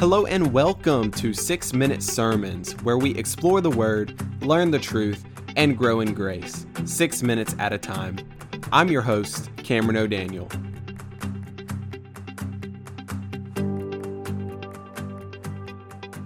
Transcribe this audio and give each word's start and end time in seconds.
Hello 0.00 0.24
and 0.24 0.50
welcome 0.50 1.10
to 1.10 1.34
6 1.34 1.74
Minute 1.74 2.02
Sermons, 2.02 2.72
where 2.84 2.96
we 2.96 3.14
explore 3.16 3.60
the 3.60 3.68
Word, 3.68 4.18
learn 4.40 4.70
the 4.70 4.78
truth, 4.78 5.26
and 5.56 5.76
grow 5.76 6.00
in 6.00 6.14
grace, 6.14 6.64
6 6.86 7.22
minutes 7.22 7.54
at 7.58 7.74
a 7.74 7.76
time. 7.76 8.16
I'm 8.72 8.88
your 8.88 9.02
host, 9.02 9.50
Cameron 9.58 9.98
O'Daniel. 9.98 10.48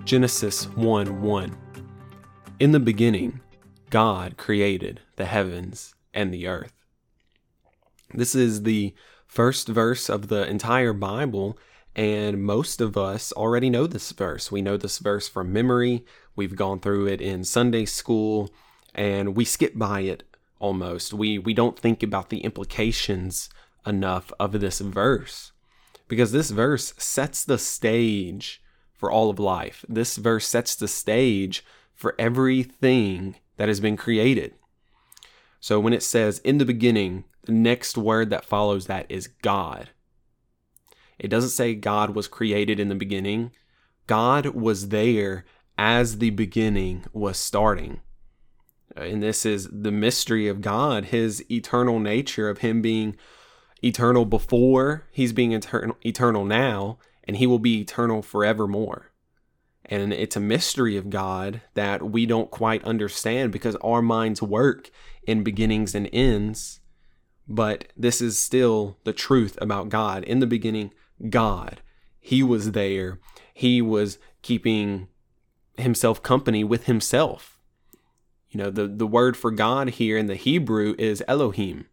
Genesis 0.04 0.68
1 0.77 1.20
1. 1.20 1.56
In 2.61 2.70
the 2.70 2.79
beginning, 2.79 3.41
God 3.91 4.36
created 4.36 5.00
the 5.16 5.25
heavens 5.25 5.96
and 6.14 6.32
the 6.32 6.46
earth. 6.46 6.75
This 8.12 8.36
is 8.36 8.62
the 8.62 8.95
first 9.27 9.66
verse 9.66 10.09
of 10.09 10.29
the 10.29 10.48
entire 10.48 10.93
Bible 10.93 11.59
and 11.96 12.42
most 12.42 12.80
of 12.80 12.96
us 12.96 13.32
already 13.32 13.71
know 13.71 13.86
this 13.86 14.11
verse. 14.12 14.50
We 14.50 14.62
know 14.62 14.76
this 14.76 14.98
verse 14.98 15.29
from 15.29 15.53
memory. 15.53 16.04
We've 16.34 16.57
gone 16.57 16.80
through 16.80 17.07
it 17.07 17.20
in 17.20 17.44
Sunday 17.44 17.84
school 17.84 18.53
and 18.94 19.36
we 19.36 19.44
skip 19.44 19.76
by 19.76 20.00
it 20.00 20.25
almost. 20.58 21.12
We 21.12 21.39
we 21.39 21.54
don't 21.54 21.79
think 21.79 22.03
about 22.03 22.30
the 22.30 22.39
implications 22.39 23.48
enough 23.86 24.32
of 24.40 24.53
this 24.53 24.80
verse. 24.80 25.53
Because 26.08 26.32
this 26.32 26.50
verse 26.50 26.93
sets 26.98 27.44
the 27.44 27.58
stage 27.58 28.62
for 28.92 29.11
all 29.11 29.31
of 29.31 29.39
life. 29.39 29.84
This 29.89 30.17
verse 30.17 30.46
sets 30.46 30.75
the 30.75 30.89
stage 30.89 31.64
for 31.95 32.14
everything 32.19 33.36
that 33.56 33.69
has 33.69 33.81
been 33.81 33.97
created. 33.97 34.55
So 35.61 35.81
when 35.81 35.92
it 35.92 36.03
says 36.03 36.41
in 36.41 36.58
the 36.58 36.64
beginning, 36.67 37.25
the 37.45 37.53
next 37.53 37.97
word 37.97 38.31
that 38.31 38.45
follows 38.45 38.86
that 38.86 39.06
is 39.08 39.28
God. 39.28 39.91
It 41.19 41.28
doesn't 41.28 41.50
say 41.50 41.75
God 41.75 42.14
was 42.14 42.28
created 42.28 42.81
in 42.81 42.89
the 42.89 42.95
beginning. 42.95 43.53
God 44.06 44.47
was 44.47 44.89
there 44.89 45.45
as 45.79 46.19
the 46.19 46.31
beginning 46.31 47.05
was 47.12 47.39
starting. 47.39 48.01
Uh, 48.97 49.03
and 49.03 49.23
this 49.23 49.45
is 49.45 49.69
the 49.71 49.93
mystery 49.93 50.48
of 50.48 50.61
God, 50.61 51.06
his 51.06 51.45
eternal 51.51 51.98
nature 51.98 52.48
of 52.48 52.59
him 52.59 52.83
being 52.83 53.17
eternal 53.83 54.25
before, 54.25 55.06
he's 55.11 55.33
being 55.33 55.53
eternal, 55.53 55.97
eternal 56.05 56.45
now, 56.45 56.98
and 57.25 57.37
he 57.37 57.47
will 57.47 57.59
be 57.59 57.81
eternal 57.81 58.23
forevermore. 58.23 59.11
And 59.87 60.12
it's 60.12 60.37
a 60.37 60.41
mystery 60.41 60.97
of 60.97 61.11
God 61.11 61.61
that 61.75 62.03
we 62.03 62.25
don't 62.25 62.51
quite 62.51 62.83
understand 62.84 63.53
because 63.53 63.77
our 63.77 64.01
minds 64.01 64.41
work 64.41 64.91
in 65.27 65.45
beginnings 65.45 65.95
and 65.95 66.09
ends. 66.12 66.81
But 67.47 67.87
this 67.95 68.23
is 68.23 68.39
still 68.39 68.97
the 69.05 69.12
truth 69.12 69.59
about 69.61 69.91
God. 69.91 70.25
In 70.25 70.41
the 70.41 70.47
beginning, 70.47 70.95
God. 71.28 71.80
He 72.20 72.42
was 72.42 72.72
there. 72.72 73.19
He 73.53 73.83
was 73.83 74.19
keeping 74.42 75.08
himself 75.77 76.22
company 76.22 76.64
with 76.64 76.84
himself. 76.84 77.58
You 78.50 78.58
know, 78.58 78.70
the, 78.70 78.86
the 78.86 79.06
word 79.06 79.36
for 79.36 79.50
God 79.50 79.91
here 79.91 80.16
in 80.16 80.27
the 80.27 80.36
Hebrew 80.36 80.94
is 80.98 81.22
Elohim. 81.27 81.86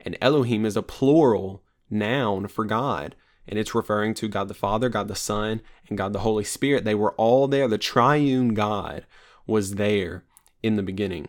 And 0.00 0.16
Elohim 0.20 0.64
is 0.64 0.76
a 0.76 0.82
plural 0.82 1.62
noun 1.90 2.48
for 2.48 2.64
God. 2.64 3.14
And 3.46 3.58
it's 3.58 3.74
referring 3.74 4.14
to 4.14 4.28
God 4.28 4.48
the 4.48 4.54
Father, 4.54 4.88
God 4.88 5.08
the 5.08 5.14
Son, 5.14 5.60
and 5.88 5.98
God 5.98 6.12
the 6.12 6.20
Holy 6.20 6.44
Spirit. 6.44 6.84
They 6.84 6.94
were 6.94 7.12
all 7.12 7.48
there. 7.48 7.68
The 7.68 7.78
triune 7.78 8.54
God 8.54 9.06
was 9.46 9.74
there 9.74 10.24
in 10.62 10.76
the 10.76 10.82
beginning. 10.82 11.28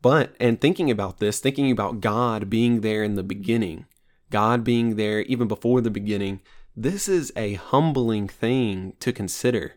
But, 0.00 0.36
and 0.38 0.60
thinking 0.60 0.90
about 0.90 1.18
this, 1.18 1.40
thinking 1.40 1.70
about 1.70 2.00
God 2.00 2.48
being 2.48 2.80
there 2.80 3.02
in 3.02 3.16
the 3.16 3.24
beginning, 3.24 3.86
God 4.30 4.64
being 4.64 4.96
there 4.96 5.22
even 5.22 5.48
before 5.48 5.80
the 5.80 5.90
beginning, 5.90 6.40
this 6.76 7.08
is 7.08 7.32
a 7.34 7.54
humbling 7.54 8.28
thing 8.28 8.94
to 9.00 9.12
consider. 9.12 9.74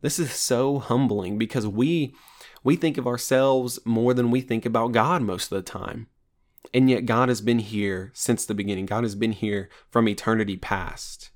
This 0.00 0.18
is 0.18 0.32
so 0.32 0.78
humbling 0.78 1.38
because 1.38 1.66
we 1.66 2.14
we 2.62 2.76
think 2.76 2.98
of 2.98 3.06
ourselves 3.06 3.78
more 3.84 4.14
than 4.14 4.30
we 4.30 4.40
think 4.40 4.66
about 4.66 4.92
God 4.92 5.22
most 5.22 5.50
of 5.50 5.56
the 5.56 5.70
time. 5.70 6.08
And 6.74 6.90
yet 6.90 7.06
God 7.06 7.28
has 7.28 7.40
been 7.40 7.60
here 7.60 8.10
since 8.14 8.44
the 8.44 8.54
beginning. 8.54 8.86
God 8.86 9.04
has 9.04 9.14
been 9.14 9.32
here 9.32 9.68
from 9.90 10.08
eternity 10.08 10.56
past. 10.56 11.30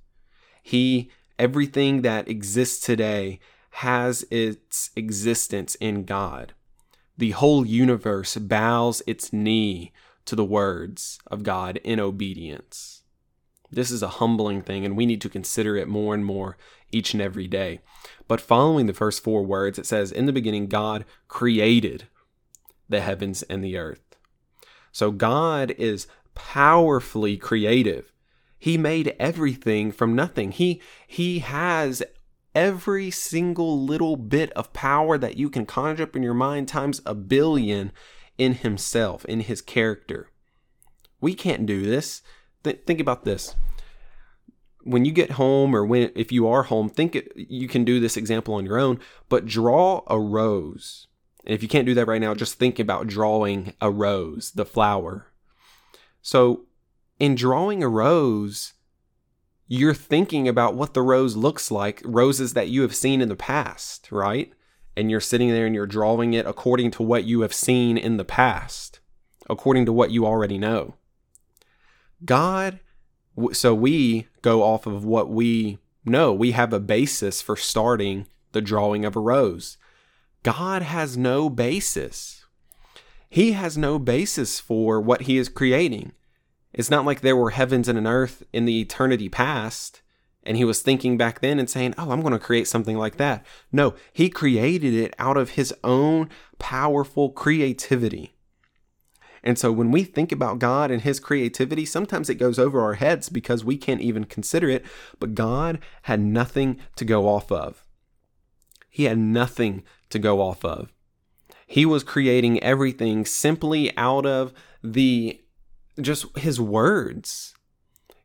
He 0.62 1.10
everything 1.38 2.02
that 2.02 2.28
exists 2.28 2.84
today 2.84 3.40
has 3.70 4.24
its 4.30 4.90
existence 4.96 5.74
in 5.76 6.04
God. 6.04 6.52
The 7.16 7.30
whole 7.30 7.66
universe 7.66 8.36
bows 8.36 9.02
its 9.06 9.32
knee 9.32 9.92
to 10.26 10.36
the 10.36 10.44
words 10.44 11.18
of 11.26 11.42
God 11.42 11.78
in 11.84 12.00
obedience. 12.00 13.02
This 13.70 13.90
is 13.90 14.02
a 14.02 14.08
humbling 14.08 14.62
thing, 14.62 14.84
and 14.84 14.96
we 14.96 15.06
need 15.06 15.22
to 15.22 15.30
consider 15.30 15.76
it 15.76 15.88
more 15.88 16.14
and 16.14 16.24
more 16.24 16.58
each 16.90 17.14
and 17.14 17.22
every 17.22 17.48
day. 17.48 17.80
But 18.28 18.40
following 18.40 18.86
the 18.86 18.92
first 18.92 19.24
four 19.24 19.42
words, 19.42 19.78
it 19.78 19.86
says, 19.86 20.12
In 20.12 20.26
the 20.26 20.32
beginning, 20.32 20.66
God 20.66 21.06
created 21.26 22.04
the 22.88 23.00
heavens 23.00 23.42
and 23.44 23.64
the 23.64 23.78
earth. 23.78 24.16
So 24.92 25.10
God 25.10 25.70
is 25.72 26.06
powerfully 26.34 27.38
creative. 27.38 28.12
He 28.58 28.78
made 28.78 29.16
everything 29.18 29.90
from 29.90 30.14
nothing. 30.14 30.52
He 30.52 30.80
he 31.06 31.40
has 31.40 32.02
every 32.54 33.10
single 33.10 33.82
little 33.82 34.16
bit 34.16 34.52
of 34.52 34.72
power 34.72 35.16
that 35.18 35.36
you 35.36 35.48
can 35.48 35.66
conjure 35.66 36.04
up 36.04 36.14
in 36.14 36.22
your 36.22 36.34
mind 36.34 36.68
times 36.68 37.00
a 37.06 37.14
billion 37.14 37.90
in 38.38 38.54
himself, 38.54 39.24
in 39.26 39.40
his 39.40 39.60
character. 39.60 40.30
We 41.20 41.34
can't 41.34 41.66
do 41.66 41.82
this. 41.82 42.22
Th- 42.64 42.80
think 42.86 43.00
about 43.00 43.24
this. 43.24 43.54
When 44.82 45.04
you 45.04 45.12
get 45.12 45.32
home, 45.32 45.76
or 45.76 45.84
when 45.84 46.10
if 46.16 46.32
you 46.32 46.48
are 46.48 46.64
home, 46.64 46.88
think 46.88 47.14
it, 47.14 47.32
you 47.36 47.68
can 47.68 47.84
do 47.84 48.00
this 48.00 48.16
example 48.16 48.54
on 48.54 48.66
your 48.66 48.78
own. 48.78 48.98
But 49.28 49.46
draw 49.46 50.02
a 50.08 50.18
rose. 50.18 51.06
And 51.44 51.54
if 51.54 51.62
you 51.62 51.68
can't 51.68 51.86
do 51.86 51.94
that 51.94 52.06
right 52.06 52.20
now, 52.20 52.34
just 52.34 52.58
think 52.58 52.78
about 52.78 53.06
drawing 53.06 53.74
a 53.80 53.90
rose, 53.90 54.52
the 54.52 54.64
flower. 54.64 55.32
So, 56.20 56.66
in 57.18 57.34
drawing 57.34 57.82
a 57.82 57.88
rose, 57.88 58.74
you're 59.66 59.94
thinking 59.94 60.46
about 60.46 60.74
what 60.74 60.94
the 60.94 61.02
rose 61.02 61.36
looks 61.36 61.70
like, 61.70 62.02
roses 62.04 62.54
that 62.54 62.68
you 62.68 62.82
have 62.82 62.94
seen 62.94 63.20
in 63.20 63.28
the 63.28 63.36
past, 63.36 64.10
right? 64.12 64.52
And 64.96 65.10
you're 65.10 65.20
sitting 65.20 65.48
there 65.48 65.66
and 65.66 65.74
you're 65.74 65.86
drawing 65.86 66.34
it 66.34 66.46
according 66.46 66.90
to 66.92 67.02
what 67.02 67.24
you 67.24 67.40
have 67.40 67.54
seen 67.54 67.96
in 67.96 68.16
the 68.16 68.24
past, 68.24 69.00
according 69.48 69.86
to 69.86 69.92
what 69.92 70.10
you 70.10 70.26
already 70.26 70.58
know. 70.58 70.94
God, 72.24 72.80
so 73.52 73.74
we 73.74 74.28
go 74.42 74.62
off 74.62 74.86
of 74.86 75.04
what 75.04 75.30
we 75.30 75.78
know. 76.04 76.32
We 76.32 76.52
have 76.52 76.72
a 76.72 76.80
basis 76.80 77.40
for 77.42 77.56
starting 77.56 78.26
the 78.52 78.60
drawing 78.60 79.04
of 79.04 79.16
a 79.16 79.20
rose. 79.20 79.78
God 80.42 80.82
has 80.82 81.16
no 81.16 81.48
basis. 81.48 82.44
He 83.28 83.52
has 83.52 83.78
no 83.78 83.98
basis 83.98 84.60
for 84.60 85.00
what 85.00 85.22
he 85.22 85.38
is 85.38 85.48
creating. 85.48 86.12
It's 86.74 86.90
not 86.90 87.04
like 87.04 87.20
there 87.20 87.36
were 87.36 87.50
heavens 87.50 87.88
and 87.88 87.98
an 87.98 88.06
earth 88.06 88.42
in 88.52 88.64
the 88.64 88.80
eternity 88.80 89.28
past 89.28 90.02
and 90.44 90.56
he 90.56 90.64
was 90.64 90.82
thinking 90.82 91.16
back 91.16 91.40
then 91.40 91.58
and 91.58 91.70
saying, 91.70 91.94
Oh, 91.96 92.10
I'm 92.10 92.20
going 92.20 92.32
to 92.32 92.38
create 92.38 92.66
something 92.66 92.96
like 92.96 93.16
that. 93.16 93.44
No, 93.70 93.94
he 94.12 94.28
created 94.28 94.94
it 94.94 95.14
out 95.18 95.36
of 95.36 95.50
his 95.50 95.74
own 95.84 96.28
powerful 96.58 97.30
creativity. 97.30 98.34
And 99.44 99.58
so 99.58 99.72
when 99.72 99.90
we 99.90 100.04
think 100.04 100.30
about 100.30 100.60
God 100.60 100.90
and 100.90 101.02
his 101.02 101.18
creativity, 101.18 101.84
sometimes 101.84 102.30
it 102.30 102.36
goes 102.36 102.58
over 102.58 102.80
our 102.80 102.94
heads 102.94 103.28
because 103.28 103.64
we 103.64 103.76
can't 103.76 104.00
even 104.00 104.24
consider 104.24 104.68
it. 104.68 104.84
But 105.18 105.34
God 105.34 105.80
had 106.02 106.20
nothing 106.20 106.78
to 106.96 107.04
go 107.04 107.28
off 107.28 107.50
of. 107.50 107.84
He 108.88 109.04
had 109.04 109.18
nothing 109.18 109.82
to 110.10 110.18
go 110.18 110.40
off 110.40 110.64
of. 110.64 110.92
He 111.66 111.86
was 111.86 112.04
creating 112.04 112.62
everything 112.62 113.24
simply 113.24 113.96
out 113.96 114.26
of 114.26 114.52
the 114.82 115.40
just 116.00 116.36
his 116.38 116.60
words 116.60 117.54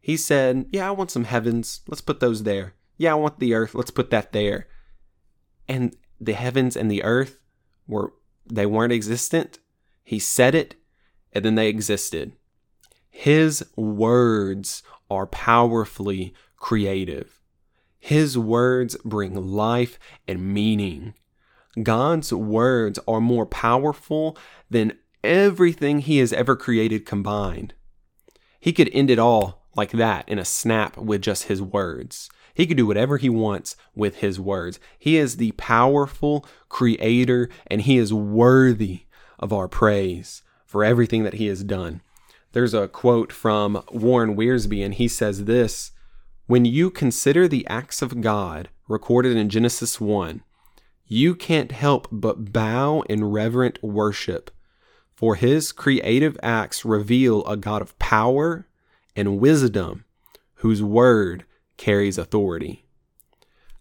he 0.08 0.16
said, 0.16 0.68
Yeah, 0.72 0.88
I 0.88 0.92
want 0.92 1.12
some 1.12 1.26
heavens. 1.26 1.82
Let's 1.90 2.00
put 2.00 2.22
those 2.22 2.44
there. 2.44 2.76
Yeah, 2.96 3.12
I 3.12 3.16
want 3.16 3.40
the 3.40 3.54
earth. 3.54 3.76
Let's 3.76 3.92
put 3.92 4.10
that 4.12 4.32
there. 4.32 4.70
And 5.68 5.98
the 6.18 6.32
heavens 6.32 6.78
and 6.78 6.90
the 6.90 7.04
earth 7.04 7.42
were, 7.90 8.14
they 8.50 8.66
weren't 8.66 8.94
existent. 8.94 9.60
He 10.06 10.18
said 10.18 10.56
it, 10.56 10.76
and 11.34 11.44
then 11.44 11.56
they 11.56 11.68
existed. 11.68 12.32
His 13.10 13.66
words 13.76 14.82
are 15.12 15.28
powerfully 15.28 16.34
creative. 16.56 17.42
His 18.00 18.38
words 18.38 18.96
bring 19.04 19.36
life 19.36 20.00
and 20.26 20.54
meaning. 20.54 21.16
God's 21.84 22.32
words 22.32 22.98
are 23.10 23.20
more 23.20 23.46
powerful 23.46 24.38
than 24.70 24.98
everything 25.22 26.00
He 26.00 26.20
has 26.20 26.32
ever 26.32 26.56
created 26.56 27.06
combined. 27.06 27.74
He 28.62 28.72
could 28.72 28.90
end 28.94 29.12
it 29.12 29.20
all 29.20 29.67
like 29.78 29.92
that 29.92 30.28
in 30.28 30.40
a 30.40 30.46
snap 30.46 30.98
with 30.98 31.22
just 31.22 31.44
his 31.44 31.62
words. 31.62 32.30
He 32.54 32.66
could 32.66 32.78
do 32.78 32.88
whatever 32.88 33.18
he 33.18 33.30
wants 33.30 33.76
with 33.96 34.18
his 34.18 34.40
words. 34.40 34.80
He 34.98 35.18
is 35.18 35.38
the 35.38 35.52
powerful 35.54 36.46
creator 36.70 37.50
and 37.68 37.82
he 37.82 37.98
is 37.98 38.14
worthy 38.14 39.02
of 39.38 39.54
our 39.54 39.68
praise 39.68 40.42
for 40.66 40.84
everything 40.84 41.24
that 41.24 41.36
he 41.36 41.48
has 41.48 41.64
done. 41.64 42.02
There's 42.54 42.74
a 42.74 42.88
quote 42.88 43.32
from 43.32 43.84
Warren 43.92 44.36
Wiersbe, 44.36 44.84
and 44.84 44.94
he 44.94 45.08
says 45.08 45.46
this 45.46 45.92
When 46.48 46.66
you 46.66 46.90
consider 46.90 47.48
the 47.48 47.68
acts 47.68 48.02
of 48.02 48.22
God 48.22 48.70
recorded 48.88 49.38
in 49.38 49.50
Genesis 49.50 50.02
1, 50.02 50.42
you 51.06 51.36
can't 51.36 51.72
help 51.72 52.08
but 52.12 52.52
bow 52.52 53.02
in 53.08 53.26
reverent 53.26 53.82
worship, 53.84 54.52
for 55.14 55.36
his 55.36 55.72
creative 55.72 56.38
acts 56.42 56.84
reveal 56.84 57.46
a 57.46 57.56
God 57.56 57.82
of 57.82 57.98
power 58.00 58.67
and 59.18 59.40
wisdom 59.40 60.06
whose 60.56 60.82
word 60.82 61.44
carries 61.76 62.18
authority. 62.18 62.86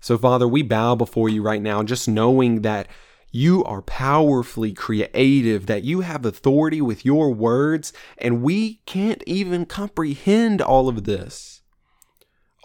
So, 0.01 0.19
Father, 0.19 0.49
we 0.49 0.63
bow 0.63 0.95
before 0.95 1.29
you 1.29 1.43
right 1.43 1.63
now, 1.63 1.83
just 1.83 2.09
knowing 2.09 2.63
that 2.63 2.89
you 3.31 3.63
are 3.65 3.83
powerfully 3.83 4.73
creative, 4.73 5.67
that 5.67 5.85
you 5.85 6.01
have 6.01 6.25
authority 6.25 6.81
with 6.81 7.05
your 7.05 7.33
words, 7.33 7.93
and 8.19 8.43
we 8.43 8.81
can't 8.87 9.23
even 9.27 9.67
comprehend 9.67 10.63
all 10.63 10.89
of 10.89 11.05
this. 11.05 11.61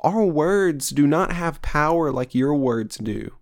Our 0.04 0.26
words 0.26 0.90
do 0.90 1.06
not 1.06 1.34
have 1.34 1.62
power 1.62 2.12
like 2.12 2.34
your 2.34 2.56
words 2.56 2.98
do. 2.98 3.34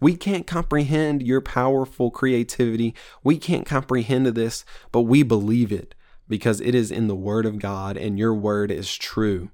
We 0.00 0.16
can't 0.16 0.46
comprehend 0.46 1.22
your 1.22 1.42
powerful 1.42 2.10
creativity. 2.10 2.94
We 3.22 3.36
can't 3.36 3.66
comprehend 3.66 4.26
this, 4.26 4.64
but 4.92 5.02
we 5.02 5.22
believe 5.22 5.70
it 5.70 5.94
because 6.30 6.60
it 6.62 6.74
is 6.74 6.90
in 6.90 7.08
the 7.08 7.14
Word 7.14 7.44
of 7.44 7.58
God 7.58 7.98
and 7.98 8.18
your 8.18 8.32
Word 8.32 8.70
is 8.70 8.96
true. 8.96 9.50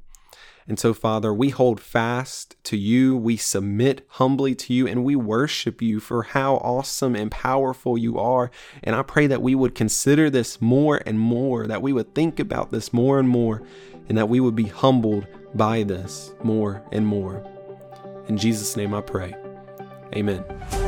And 0.68 0.78
so, 0.78 0.92
Father, 0.92 1.32
we 1.32 1.50
hold 1.50 1.80
fast 1.80 2.56
to 2.64 2.76
you, 2.76 3.16
we 3.16 3.36
submit 3.36 4.04
humbly 4.08 4.54
to 4.56 4.74
you, 4.74 4.86
and 4.86 5.04
we 5.04 5.14
worship 5.14 5.80
you 5.80 6.00
for 6.00 6.24
how 6.24 6.56
awesome 6.56 7.14
and 7.14 7.30
powerful 7.30 7.96
you 7.96 8.18
are. 8.18 8.50
And 8.82 8.96
I 8.96 9.02
pray 9.02 9.28
that 9.28 9.42
we 9.42 9.54
would 9.54 9.76
consider 9.76 10.28
this 10.28 10.60
more 10.60 11.00
and 11.06 11.20
more, 11.20 11.68
that 11.68 11.82
we 11.82 11.92
would 11.92 12.14
think 12.14 12.40
about 12.40 12.72
this 12.72 12.92
more 12.92 13.20
and 13.20 13.28
more, 13.28 13.62
and 14.08 14.18
that 14.18 14.28
we 14.28 14.40
would 14.40 14.56
be 14.56 14.64
humbled 14.64 15.26
by 15.54 15.84
this 15.84 16.34
more 16.42 16.82
and 16.90 17.06
more. 17.06 17.46
In 18.28 18.36
Jesus' 18.36 18.76
name 18.76 18.92
I 18.92 19.02
pray. 19.02 19.36
Amen. 20.14 20.85